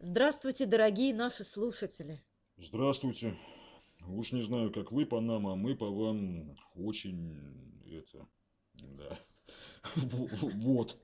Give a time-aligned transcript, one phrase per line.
[0.00, 2.22] Здравствуйте, дорогие наши слушатели.
[2.56, 3.36] Здравствуйте.
[4.06, 7.36] Уж не знаю, как вы по нам, а мы по вам очень
[7.84, 8.28] это,
[8.74, 9.18] да.
[10.54, 10.96] Вот.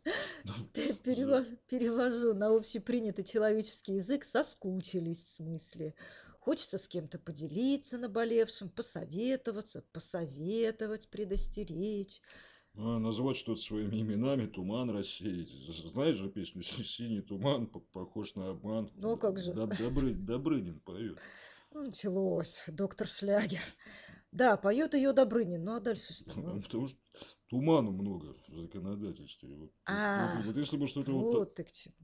[0.73, 5.97] Перевожу, перевожу на общепринятый человеческий язык, соскучились в смысле.
[6.39, 12.21] Хочется с кем-то поделиться наболевшим, посоветоваться, посоветовать, предостеречь.
[12.77, 15.49] А, назвать что-то своими именами, туман рассеять.
[15.51, 18.91] Знаешь же песню «Синий туман, похож на обман».
[18.97, 19.53] Ну, а как же?
[19.53, 21.19] Доб Добры Добрынин поет.
[21.73, 23.61] Ну, началось, доктор Шлягер.
[24.33, 26.33] Да, поет ее Добрынин, ну а дальше что?
[26.35, 26.97] Ну, потому что
[27.49, 29.55] туману много в законодательстве.
[29.55, 31.95] Вот, А, вот, вот если бы что-то вот вот ты к чему.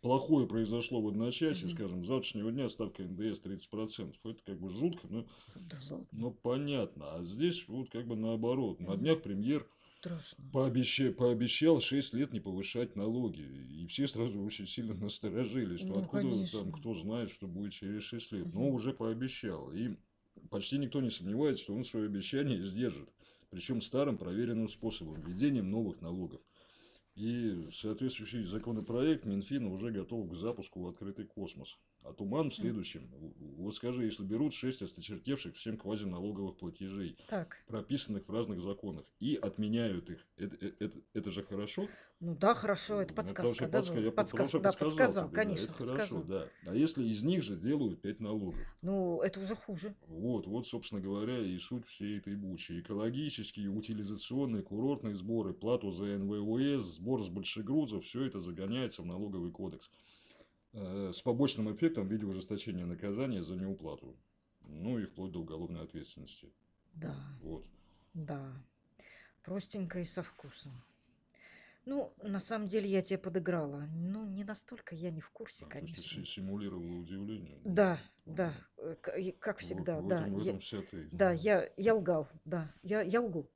[0.00, 1.76] плохое произошло в одночасье, Мгм.
[1.76, 5.78] скажем, с завтрашнего дня ставка НДС 30%, это как бы жутко, но, Да
[6.12, 7.14] но понятно.
[7.14, 8.80] А здесь вот как бы наоборот.
[8.80, 9.66] На днях премьер
[10.00, 10.44] страшно.
[10.52, 13.42] пообещал, пообещал 6 лет не повышать налоги.
[13.42, 16.60] И все сразу очень сильно насторожились, что Ну, откуда конечно.
[16.60, 18.46] там, кто знает, что будет через 6 лет.
[18.54, 18.74] Но Мгм.
[18.74, 19.72] уже пообещал.
[19.72, 19.96] И
[20.48, 23.08] почти никто не сомневается, что он свое обещание сдержит.
[23.50, 26.40] Причем старым проверенным способом, введением новых налогов.
[27.16, 31.78] И соответствующий законопроект Минфина уже готов к запуску в открытый космос.
[32.02, 33.08] А туман в следующем.
[33.58, 39.36] Вот скажи, если берут 6 осточертевших всем квазиналоговых платежей, Так, прописанных в разных законах, и
[39.36, 41.88] отменяют их, это, э, это, это же хорошо?
[42.20, 44.68] ну да, хорошо, это Ну, потому подсказка, что да, подска- я Подсказ- потому что да,
[44.70, 46.24] подсказал подсказал, тебе, да, конечно, это хорошо, подсказал.
[46.24, 46.48] да.
[46.70, 48.78] А если из них же делают 5 налогов?
[48.80, 49.94] Ну, это уже хуже.
[50.08, 52.80] Вот, вот, собственно говоря, и суть всей этой бучи.
[52.80, 59.50] Экологические, утилизационные, курортные сборы, плату за НВОС, сбор с большегрузов, все это загоняется в налоговый
[59.50, 59.90] кодекс.
[60.72, 64.16] Э, С побочным эффектом в виде ужесточения наказания за неуплату.
[64.62, 66.52] Ну и вплоть до уголовной ответственности.
[66.94, 67.66] Да, Вот.
[68.14, 68.52] да.
[69.42, 70.72] Простенько и со вкусом.
[71.86, 73.86] Ну, на самом деле я тебе подыграла.
[73.94, 75.96] Ну, не настолько я не в курсе, А, ты конечно.
[76.02, 77.58] си- симулировала удивление.
[77.64, 78.96] Да, Ну, да, э,
[79.40, 80.20] как вот- всегда, в да.
[80.20, 81.08] этом- в я- этом вся ты.
[81.10, 83.50] Да, я, я лгал, да, я, я лгу.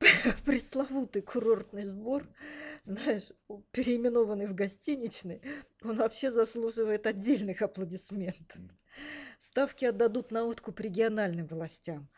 [0.46, 2.26] Пресловутый курортный сбор,
[2.86, 3.32] знаешь,
[3.72, 5.42] переименованный в гостиничный,
[5.82, 8.60] он вообще заслуживает отдельных аплодисментов.
[9.38, 12.08] Ставки отдадут на откуп региональным властям,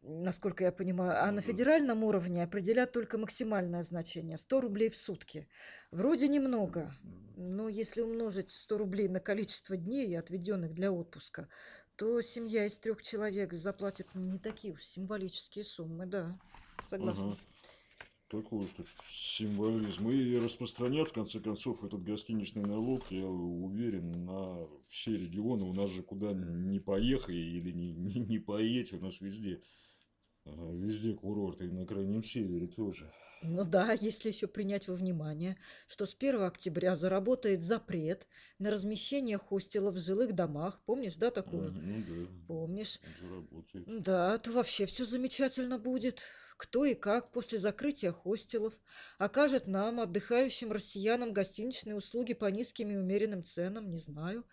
[0.00, 5.48] насколько я понимаю, а на федеральном уровне определят только максимальное значение 100 рублей в сутки.
[5.90, 6.92] Вроде немного,
[7.36, 11.48] но если умножить 100 рублей на количество дней, отведенных для отпуска,
[11.96, 16.38] то семья из трех человек заплатит не такие уж символические суммы, да.
[16.88, 17.32] Согласна.
[17.32, 17.36] Ага.
[18.28, 20.10] Такой что символизм.
[20.10, 25.64] И распространят, в конце концов, этот гостиничный налог, я уверен, на все регионы.
[25.64, 29.62] У нас же куда не поехай или не, не, не поедь, у нас везде.
[30.46, 33.12] ага, Везде курорты, и на Крайнем Севере тоже.
[33.42, 35.56] Ну да, если еще принять во внимание,
[35.86, 38.26] что с 1 октября заработает запрет
[38.58, 40.80] на размещение хостелов в жилых домах.
[40.86, 41.72] Помнишь, да, А, такую?
[41.86, 43.00] ну да, Помнишь?
[43.20, 43.86] заработает.
[43.86, 46.24] Да, то вообще все замечательно будет.
[46.56, 48.74] Кто и как после закрытия хостелов
[49.18, 54.44] окажет нам, отдыхающим россиянам, гостиничные услуги по низким и умеренным ценам, не знаю.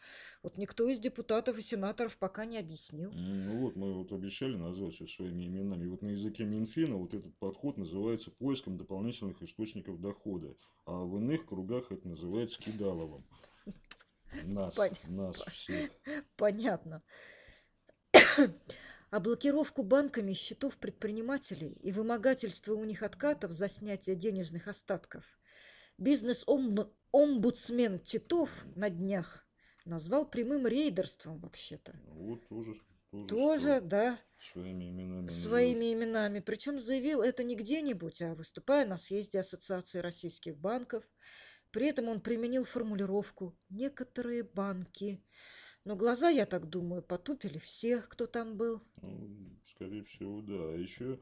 [0.41, 3.11] Вот никто из депутатов и сенаторов пока не объяснил.
[3.11, 5.87] Ну вот, мы вот обещали назвать все своими именами.
[5.87, 10.55] Вот на языке Минфина вот этот подход называется поиском дополнительных источников дохода.
[10.85, 13.23] А в иных кругах это называется кидаловым.
[14.45, 15.91] Нас, Пон- нас всех.
[16.35, 17.03] Понятно.
[19.11, 25.37] А блокировку банками счетов предпринимателей и вымогательство у них откатов за снятие денежных остатков
[26.01, 29.47] бизнес-омбудсмен Титов на днях
[29.85, 31.93] назвал прямым рейдерством вообще-то.
[32.07, 35.29] Вот тоже, тоже, Тоже, да, своими именами.
[35.29, 36.39] своими именами.
[36.39, 41.03] Причем заявил это не где-нибудь, а выступая на съезде Ассоциации российских банков.
[41.71, 45.23] При этом он применил формулировку «некоторые банки».
[45.83, 48.81] Но глаза, я так думаю, потупили всех, кто там был.
[49.01, 49.29] Ну,
[49.65, 50.53] скорее всего, да.
[50.53, 51.17] А еще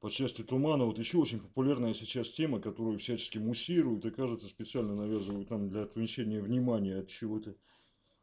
[0.00, 4.94] по части тумана, вот еще очень популярная сейчас тема, которую всячески муссируют и, кажется, специально
[4.94, 7.54] навязывают нам для отвлечения внимания от чего-то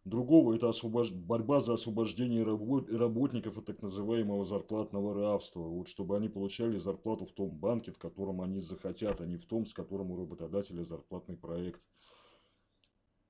[0.06, 0.56] другого.
[0.56, 5.62] Это освобож- борьба за освобождение рабо- работников от так называемого зарплатного рабства.
[5.62, 9.46] Вот чтобы они получали зарплату в том банке, в котором они захотят, а не в
[9.46, 11.82] том, с которым у работодателя зарплатный проект.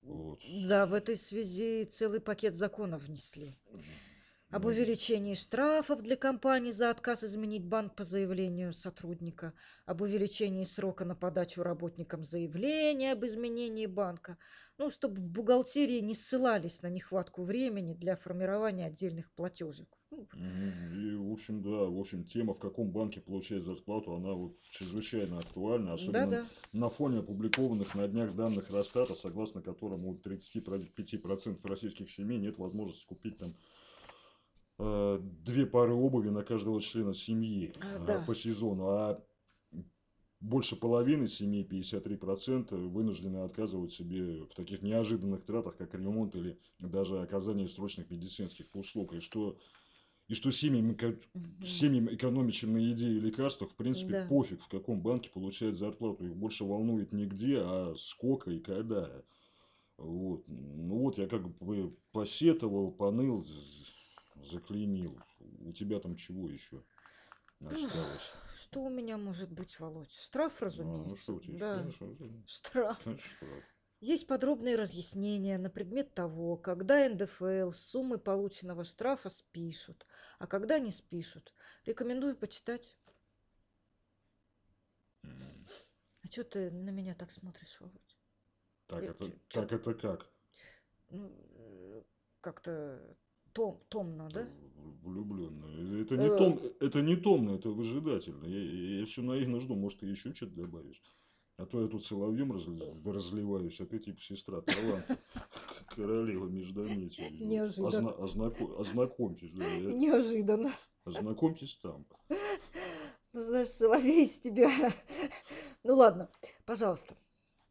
[0.07, 0.39] Вот.
[0.47, 3.55] Да, в этой связи целый пакет законов внесли.
[4.49, 9.53] Об увеличении штрафов для компаний за отказ изменить банк по заявлению сотрудника,
[9.85, 14.37] об увеличении срока на подачу работникам заявления об изменении банка,
[14.77, 19.89] ну, чтобы в бухгалтерии не ссылались на нехватку времени для формирования отдельных платежек.
[20.11, 20.25] Ну.
[20.33, 25.39] И, в общем, да, в общем, тема, в каком банке получать зарплату, она вот чрезвычайно
[25.39, 26.45] актуальна, особенно Да-да.
[26.71, 33.05] на фоне опубликованных на днях данных Росстата, согласно которым у 35% российских семей нет возможности
[33.05, 33.53] купить там
[34.79, 38.19] две пары обуви на каждого члена семьи А, э, да.
[38.19, 39.25] по сезону, а
[40.39, 47.21] больше половины семей, 53%, вынуждены отказывать себе в таких неожиданных тратах, как ремонт или даже
[47.21, 49.13] оказание срочных медицинских услуг.
[49.15, 49.57] И что,
[50.27, 50.97] и что семьям,
[51.33, 51.61] Мгм.
[51.63, 54.23] семьям экономящим на еде и лекарствах, в принципе, Да.
[54.27, 56.25] пофиг, в каком банке получают зарплату.
[56.25, 59.23] Их больше волнует не где, а сколько и когда.
[59.97, 60.43] Вот.
[60.47, 63.43] Ну вот я как бы посетовал, поныл,
[64.47, 65.15] заклеймил.
[65.65, 66.83] У тебя там чего еще
[67.59, 68.31] осталось?
[68.63, 70.11] Что у меня может быть, Володь?
[70.11, 71.09] Штраф, А, разумеется.
[71.09, 71.57] ну что у тебя?
[71.59, 72.07] Да, Конечно,
[72.45, 73.03] штраф.
[73.03, 73.63] конечно, штраф.
[73.99, 80.05] Есть подробные разъяснения на предмет того, когда НДФЛ с суммы полученного штрафа спишут,
[80.37, 81.51] а когда не спишут.
[81.85, 82.95] Рекомендую почитать.
[85.23, 85.65] М.
[86.23, 88.17] А что ты на меня так смотришь, Володь?
[88.87, 90.31] Так Я это, чё- чё- так это как?
[91.09, 92.03] Ну, э,
[92.41, 93.17] как-то
[93.57, 94.47] том, томно, да?
[95.03, 96.01] Влюбленный.
[96.01, 96.37] Это не Э.
[96.37, 98.45] том, это не томно, это выжидательно.
[98.45, 101.01] Я, все наивно жду, может, ты еще что-то добавишь.
[101.57, 105.17] А то я тут соловьем разли- разливаюсь, а ты типа сестра таланта.
[105.95, 107.29] Королева междометия.
[107.31, 107.87] Неожиданно.
[108.11, 110.71] Озна- ознако- Ознакомьтесь, да, я- Неожиданно.
[111.03, 112.05] ознакомьтесь там.
[113.33, 114.69] Ну, знаешь, соловей из тебя.
[115.83, 116.29] Ну ладно,
[116.65, 117.15] пожалуйста.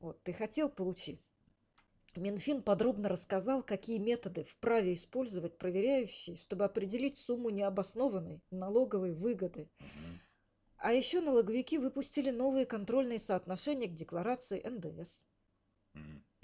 [0.00, 1.20] Вот, ты хотел, получи.
[2.16, 9.68] Минфин подробно рассказал, какие методы вправе использовать проверяющие, чтобы определить сумму необоснованной налоговой выгоды.
[10.78, 15.22] А еще налоговики выпустили новые контрольные соотношения к декларации НДС.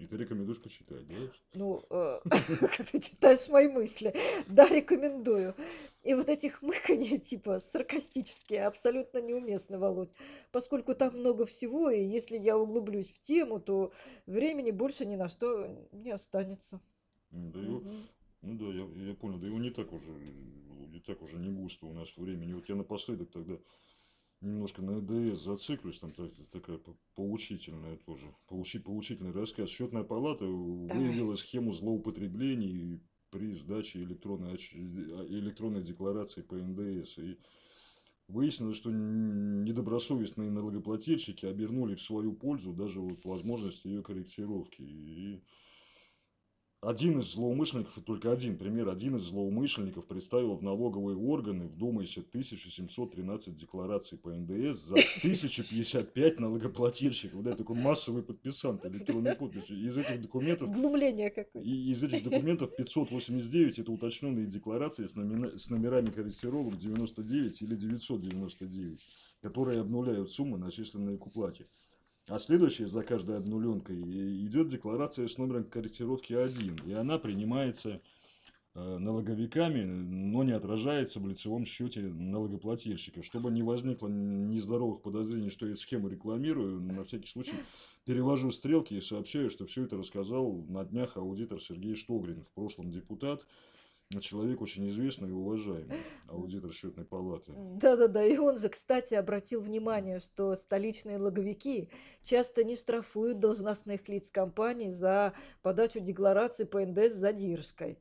[0.03, 1.15] И ты рекомендуешь почитать, да?
[1.55, 2.21] Ну, э,
[2.91, 4.13] ты читаешь мои мысли.
[4.49, 5.55] Да, рекомендую.
[6.03, 10.11] И вот эти хмыканья, типа, саркастические, абсолютно неуместны, Володь.
[10.51, 13.93] Поскольку там много всего, и если я углублюсь в тему, то
[14.27, 16.81] времени больше ни на что не останется.
[17.31, 18.09] Да Мгм.
[18.43, 21.87] ну да, я, я понял, да его не так уже, не так уже не густо
[21.87, 22.55] у нас времени.
[22.55, 23.57] Вот я напоследок тогда
[24.43, 29.69] немножко на ЭДС зациклюсь, там та- такая по- поучительная тоже, поучи, поучительный рассказ.
[29.71, 33.01] Счетная палата выявила схему злоупотреблений
[33.31, 37.19] при сдаче электронной, отч- электронной декларации по НДС.
[37.19, 37.39] И
[38.29, 44.83] выяснилось, что недобросовестные налогоплательщики обернули в свою пользу даже вот возможность ее корректировки.
[44.83, 45.41] И
[46.83, 52.21] один из злоумышленников, и только один пример, один из злоумышленников представил в налоговые органы, вдумайся,
[52.21, 57.45] 1713 деклараций по НДС за 1055 налогоплательщиков.
[57.45, 59.73] Да, такой массовый подписант электронной подписи.
[59.75, 61.63] Из этих документов Углубление какое.
[61.63, 69.07] из этих документов 589 это уточненные декларации с, номина- с номерами корректировок 99 или 999,
[69.41, 71.69] которые обнуляют суммы, начисленные к уплате.
[72.29, 74.01] А следующая за каждой обнуленкой
[74.47, 76.83] идет декларация с номером корректировки 1.
[76.87, 78.01] И она принимается
[78.75, 83.25] э, налоговиками, но не отражается в лицевом счете налогоплательщика.
[83.25, 87.57] Чтобы не возникло нездоровых подозрений, что я схему рекламирую, на всякий случай
[88.05, 92.93] перевожу стрелки и сообщаю, что все это рассказал на днях аудитор Сергей Штогрин, в прошлом
[92.93, 93.45] депутат,
[94.21, 95.97] человек очень известный и уважаемый,
[96.29, 97.53] аудитор счетной палаты.
[97.57, 101.89] Да-да-да, и он же, кстати, обратил внимание, что столичные логовики
[102.23, 105.33] часто не штрафуют должностных лиц компаний за
[105.63, 107.99] подачу декларации по НДС с задержкой.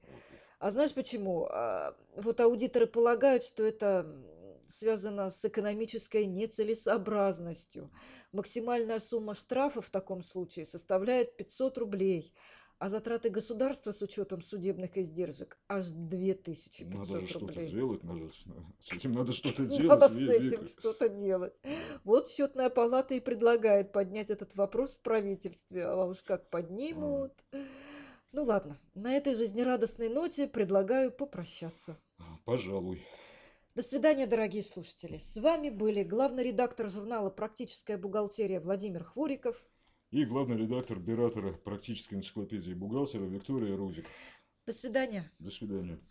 [0.60, 1.48] А знаешь почему?
[1.50, 4.06] А, Вот аудиторы полагают, что это
[4.72, 7.92] связано с экономической нецелесообразностью.
[8.32, 12.34] Максимальная сумма штрафа в таком случае составляет 500 рублей,
[12.82, 18.44] а затраты государства с учетом судебных издержек аж 2500 Надо же что-то делать, надо, ж-
[18.80, 19.88] с этим надо что-то делать.
[19.88, 21.54] Надо с этим что-то делать.
[22.04, 25.86] Вот счетная палата и предлагает поднять этот вопрос в правительстве.
[25.86, 27.34] А уж как поднимут.
[28.32, 32.00] Ну ладно, на этой жизнерадостной ноте предлагаю попрощаться.
[32.46, 33.06] Пожалуй.
[33.76, 35.20] До свидания, дорогие слушатели.
[35.20, 39.64] С вами были главный редактор журнала «Практическая бухгалтерия» Владимир Хвориков.
[40.12, 44.06] И главный редактор Биратора практической энциклопедии бухгалтера Виктория Рузик.
[44.68, 45.32] До свидания.
[45.40, 45.98] До свидания.